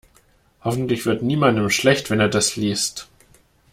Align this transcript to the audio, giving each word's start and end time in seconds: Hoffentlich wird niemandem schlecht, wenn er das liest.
Hoffentlich 0.63 1.05
wird 1.05 1.21
niemandem 1.21 1.69
schlecht, 1.69 2.09
wenn 2.09 2.19
er 2.19 2.27
das 2.27 2.55
liest. 2.55 3.07